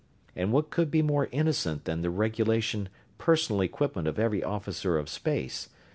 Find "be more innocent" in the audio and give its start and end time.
0.89-1.85